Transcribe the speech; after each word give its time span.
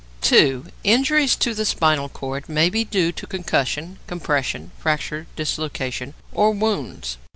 2. 0.21 0.65
=Injuries 0.83 1.35
to 1.35 1.53
the 1.53 1.63
Spinal 1.63 2.09
Cord= 2.09 2.49
may 2.49 2.71
be 2.71 2.83
due 2.83 3.11
to 3.11 3.27
concussion, 3.27 3.99
compression 4.07 4.71
(fracture 4.79 5.27
dislocation), 5.35 6.15
or 6.33 6.49
wounds. 6.49 7.17